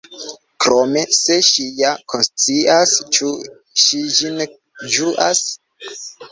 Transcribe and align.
Krome, 0.65 1.03
se 1.17 1.37
ŝi 1.47 1.65
ja 1.81 1.91
konscias, 2.15 2.95
ĉu 3.19 3.31
ŝi 3.85 4.03
ĝin 4.19 4.45
ĝuas? 4.99 5.47